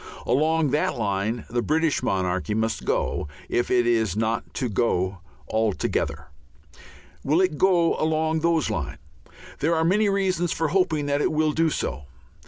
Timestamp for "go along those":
7.59-8.71